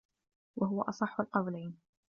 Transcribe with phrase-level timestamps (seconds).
[0.55, 1.77] وَهُوَ أَصَحُّ الْقَوْلَيْنِ